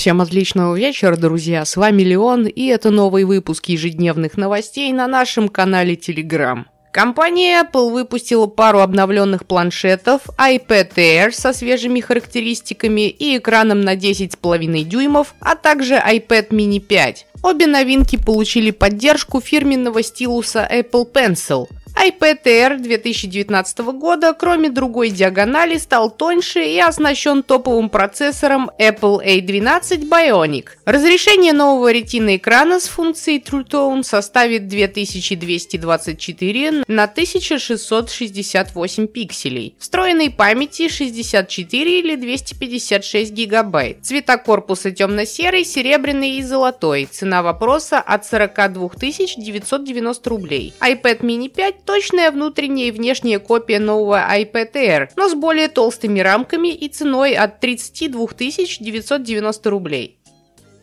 [0.00, 1.62] Всем отличного вечера, друзья.
[1.66, 6.64] С вами Леон, и это новый выпуск ежедневных новостей на нашем канале Telegram.
[6.90, 14.84] Компания Apple выпустила пару обновленных планшетов iPad Air со свежими характеристиками и экраном на 10,5
[14.84, 17.26] дюймов, а также iPad mini 5.
[17.42, 21.66] Обе новинки получили поддержку фирменного стилуса Apple Pencil–
[22.00, 30.08] iPad Air 2019 года, кроме другой диагонали, стал тоньше и оснащен топовым процессором Apple A12
[30.08, 30.68] Bionic.
[30.86, 39.76] Разрешение нового ретина экрана с функцией True Tone составит 2224 на 1668 пикселей.
[39.78, 43.98] Встроенной памяти 64 или 256 гигабайт.
[44.02, 47.06] Цвета корпуса темно-серый, серебряный и золотой.
[47.10, 48.88] Цена вопроса от 42
[49.36, 50.72] 990 рублей.
[50.80, 56.20] iPad mini 5 точная внутренняя и внешняя копия нового iPad Air, но с более толстыми
[56.20, 60.19] рамками и ценой от 32 990 рублей.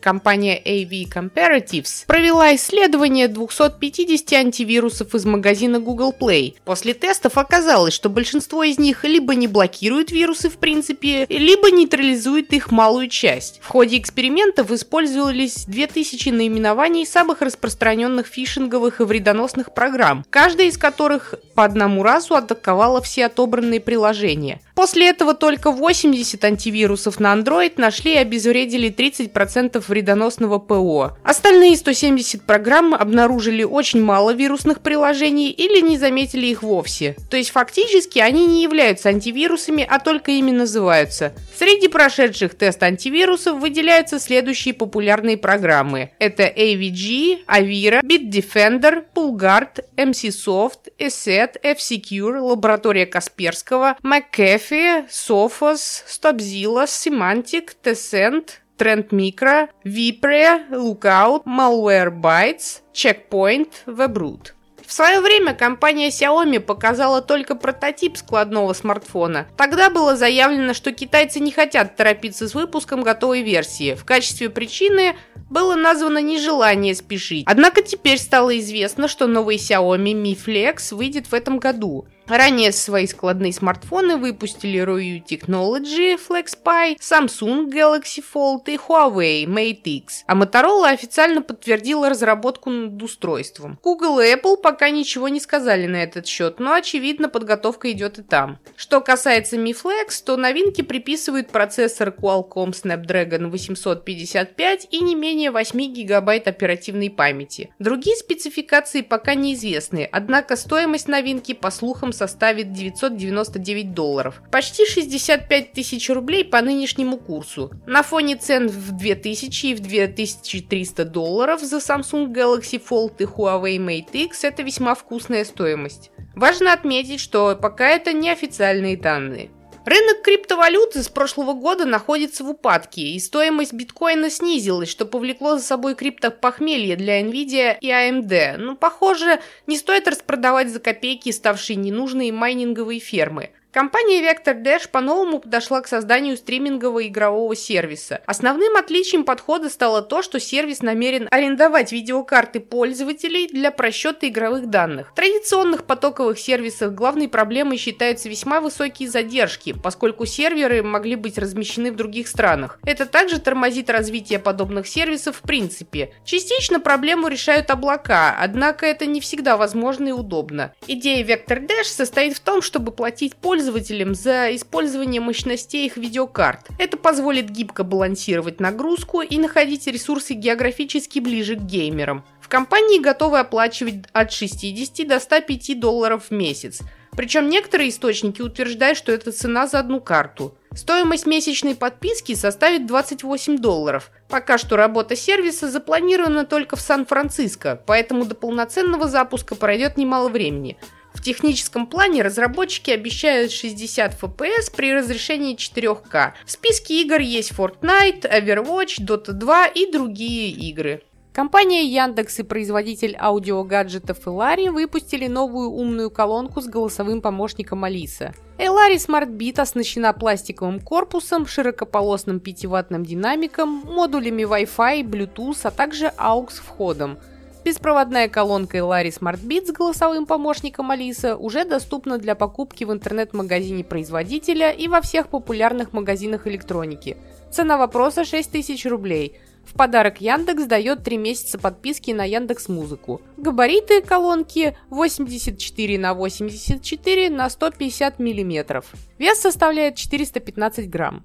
[0.00, 6.54] Компания AV Comparatives провела исследование 250 антивирусов из магазина Google Play.
[6.64, 12.52] После тестов оказалось, что большинство из них либо не блокируют вирусы в принципе, либо нейтрализуют
[12.52, 13.60] их малую часть.
[13.62, 21.34] В ходе экспериментов использовались 2000 наименований самых распространенных фишинговых и вредоносных программ, каждая из которых
[21.54, 24.60] по одному разу атаковала все отобранные приложения.
[24.74, 31.16] После этого только 80 антивирусов на Android нашли и обезвредили 30% вредоносного ПО.
[31.22, 37.16] Остальные 170 программ обнаружили очень мало вирусных приложений или не заметили их вовсе.
[37.30, 41.32] То есть фактически они не являются антивирусами, а только ими называются.
[41.56, 46.12] Среди прошедших тест антивирусов выделяются следующие популярные программы.
[46.18, 58.60] Это AVG, Avira, Bitdefender, Pulgard, MCSoft, ESET, F-Secure, лаборатория Касперского, McAfee, Sophos, Stopzilla, Semantic, Tessent,
[58.78, 64.52] Trend Micro, Vipre, Lookout, Malwarebytes, Checkpoint, Webroot.
[64.88, 69.46] В свое время компания Xiaomi показала только прототип складного смартфона.
[69.58, 73.94] Тогда было заявлено, что китайцы не хотят торопиться с выпуском готовой версии.
[73.94, 75.14] В качестве причины
[75.50, 77.44] было названо нежелание спешить.
[77.46, 82.06] Однако теперь стало известно, что новый Xiaomi Mi Flex выйдет в этом году.
[82.28, 90.24] Ранее свои складные смартфоны выпустили Royu Technology FlexPi, Samsung Galaxy Fold и Huawei Mate X,
[90.26, 93.78] а Motorola официально подтвердила разработку над устройством.
[93.82, 98.22] Google и Apple пока ничего не сказали на этот счет, но очевидно подготовка идет и
[98.22, 98.58] там.
[98.76, 105.80] Что касается Mi Flex, то новинки приписывают процессор Qualcomm Snapdragon 855 и не менее 8
[105.94, 107.72] гигабайт оперативной памяти.
[107.78, 114.42] Другие спецификации пока неизвестны, однако стоимость новинки по слухам составит 999 долларов.
[114.50, 117.70] Почти 65 тысяч рублей по нынешнему курсу.
[117.86, 123.78] На фоне цен в 2000 и в 2300 долларов за Samsung Galaxy Fold и Huawei
[123.78, 126.10] Mate X это весьма вкусная стоимость.
[126.34, 129.50] Важно отметить, что пока это не официальные данные.
[129.88, 135.62] Рынок криптовалюты с прошлого года находится в упадке, и стоимость биткоина снизилась, что повлекло за
[135.62, 138.58] собой криптопохмелье для Nvidia и AMD.
[138.58, 143.48] Но, похоже, не стоит распродавать за копейки ставшие ненужные майнинговые фермы.
[143.70, 148.22] Компания Vector Dash по-новому подошла к созданию стримингового игрового сервиса.
[148.24, 155.10] Основным отличием подхода стало то, что сервис намерен арендовать видеокарты пользователей для просчета игровых данных.
[155.12, 161.92] В традиционных потоковых сервисах главной проблемой считаются весьма высокие задержки, поскольку серверы могли быть размещены
[161.92, 162.78] в других странах.
[162.86, 166.14] Это также тормозит развитие подобных сервисов в принципе.
[166.24, 170.72] Частично проблему решают облака, однако это не всегда возможно и удобно.
[170.86, 176.68] Идея Vector Dash состоит в том, чтобы платить пользователям пользователям за использование мощностей их видеокарт.
[176.78, 182.24] Это позволит гибко балансировать нагрузку и находить ресурсы географически ближе к геймерам.
[182.40, 186.82] В компании готовы оплачивать от 60 до 105 долларов в месяц.
[187.16, 190.56] Причем некоторые источники утверждают, что это цена за одну карту.
[190.72, 194.12] Стоимость месячной подписки составит 28 долларов.
[194.28, 200.78] Пока что работа сервиса запланирована только в Сан-Франциско, поэтому до полноценного запуска пройдет немало времени.
[201.18, 206.34] В техническом плане разработчики обещают 60 FPS при разрешении 4К.
[206.46, 211.02] В списке игр есть Fortnite, Overwatch, Dota 2 и другие игры.
[211.32, 218.32] Компания Яндекс и производитель аудиогаджетов Элари выпустили новую умную колонку с голосовым помощником Алиса.
[218.56, 226.60] Элари Smart Beat оснащена пластиковым корпусом, широкополосным 5-ваттным динамиком, модулями Wi-Fi, Bluetooth, а также AUX
[226.62, 227.18] входом–
[227.64, 233.84] Беспроводная колонка Elari Smart Beat с голосовым помощником Алиса уже доступна для покупки в интернет-магазине
[233.84, 237.16] производителя и во всех популярных магазинах электроники.
[237.50, 239.38] Цена вопроса 6000 рублей.
[239.66, 243.20] В подарок Яндекс дает 3 месяца подписки на Яндекс Музыку.
[243.36, 248.82] Габариты колонки 84 на 84 на 150 мм.
[249.18, 251.22] Вес составляет 415 грамм.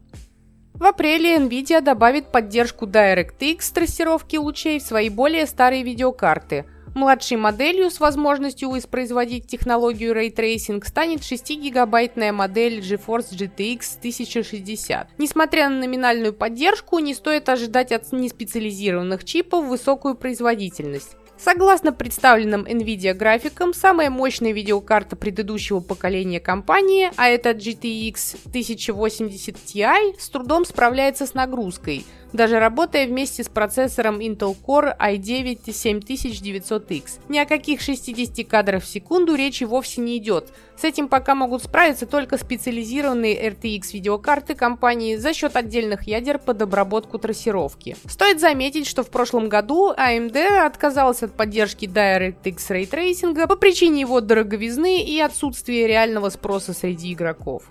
[0.73, 6.65] В апреле Nvidia добавит поддержку DirectX трассировки лучей в свои более старые видеокарты.
[6.95, 15.07] Младшей моделью с возможностью воспроизводить технологию Ray Tracing станет 6-гигабайтная модель GeForce GTX 1060.
[15.17, 21.15] Несмотря на номинальную поддержку, не стоит ожидать от неспециализированных чипов высокую производительность.
[21.37, 30.19] Согласно представленным NVIDIA графикам, самая мощная видеокарта предыдущего поколения компании, а это GTX 1080 Ti,
[30.19, 37.19] с трудом справляется с нагрузкой– даже работая вместе с процессором Intel Core i9-7900X.
[37.29, 40.51] Ни о каких 60 кадрах в секунду речи вовсе не идет.
[40.75, 46.61] С этим пока могут справиться только специализированные RTX видеокарты компании за счет отдельных ядер под
[46.61, 47.95] обработку трассировки.
[48.07, 54.01] Стоит заметить, что в прошлом году AMD отказалась от поддержки DirectX Ray Tracing по причине
[54.01, 57.63] его дороговизны и отсутствия реального спроса среди игроков.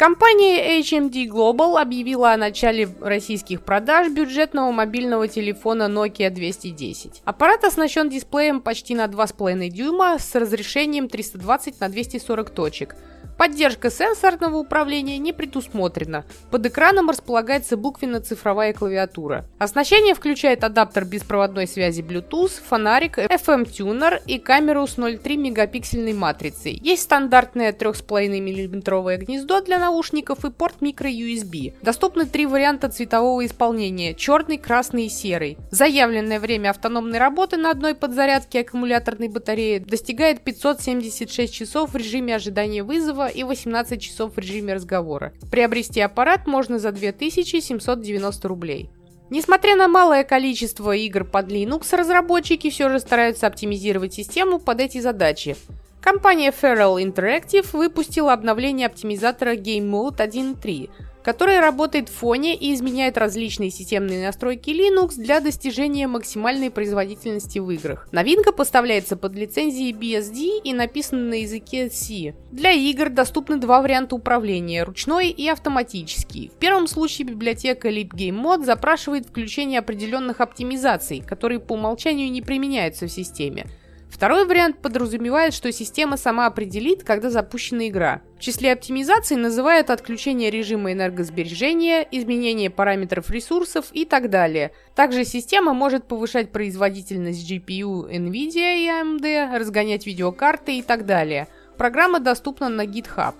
[0.00, 7.20] Компания HMD Global объявила о начале российских продаж бюджетного мобильного телефона Nokia 210.
[7.26, 12.96] Аппарат оснащен дисплеем почти на 2,5 дюйма с разрешением 320 на 240 точек–
[13.40, 16.26] Поддержка сенсорного управления не предусмотрена.
[16.50, 19.46] Под экраном располагается буквенно-цифровая клавиатура.
[19.58, 26.78] Оснащение включает адаптер беспроводной связи Bluetooth, фонарик, FM-тюнер и камеру с 0,3 мегапиксельной матрицей.
[26.82, 31.72] Есть стандартное 3,5 мм гнездо для наушников и порт micro-USB.
[31.80, 35.56] Доступны три варианта цветового исполнения– черный, красный и серый.
[35.70, 42.82] Заявленное время автономной работы на одной подзарядке аккумуляторной батареи достигает 576 часов в режиме ожидания
[42.82, 45.32] вызова и 18 часов в режиме разговора.
[45.50, 48.90] Приобрести аппарат можно за 2790 рублей.
[49.30, 55.00] Несмотря на малое количество игр под Linux, разработчики все же стараются оптимизировать систему под эти
[55.00, 55.56] задачи.
[56.00, 60.90] Компания Feral Interactive выпустила обновление оптимизатора Game Mode 1.3,
[61.22, 67.70] который работает в фоне и изменяет различные системные настройки Linux для достижения максимальной производительности в
[67.70, 68.08] играх.
[68.12, 72.34] Новинка поставляется под лицензией BSD и написана на языке C.
[72.50, 76.50] Для игр доступны два варианта управления– ручной и автоматический.
[76.54, 83.10] В первом случае библиотека LibGameMod запрашивает включение определенных оптимизаций, которые по умолчанию не применяются в
[83.10, 83.66] системе.
[84.10, 88.22] Второй вариант подразумевает, что система сама определит, когда запущена игра.
[88.36, 94.72] В числе оптимизаций называют отключение режима энергосбережения, изменение параметров ресурсов и так далее.
[94.94, 101.46] Также система может повышать производительность GPU NVIDIA и AMD, разгонять видеокарты и так далее.
[101.78, 103.34] Программа доступна на GitHub.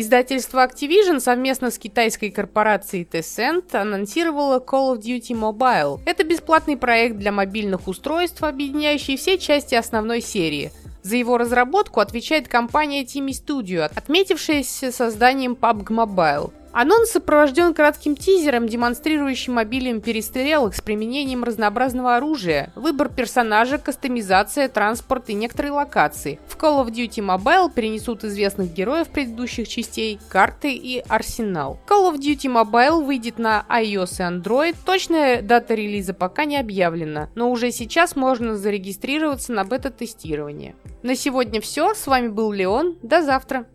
[0.00, 5.98] Издательство Activision совместно с китайской корпорацией Tencent анонсировало Call of Duty Mobile.
[6.06, 10.70] Это бесплатный проект для мобильных устройств, объединяющий все части основной серии.
[11.02, 16.52] За его разработку отвечает компания Timi Studio, отметившаяся созданием PUBG Mobile.
[16.80, 25.28] Анонс сопровожден кратким тизером, демонстрирующим обилием перестрелок с применением разнообразного оружия, выбор персонажа, кастомизация, транспорт
[25.28, 26.38] и некоторые локации.
[26.46, 31.80] В Call of Duty Mobile перенесут известных героев предыдущих частей, карты и арсенал.
[31.88, 37.28] Call of Duty Mobile выйдет на iOS и Android, точная дата релиза пока не объявлена,
[37.34, 40.76] но уже сейчас можно зарегистрироваться на бета-тестирование.
[41.02, 43.66] На сегодня все, с вами был Леон, до завтра!